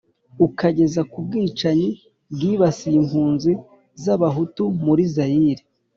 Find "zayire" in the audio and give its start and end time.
5.15-5.63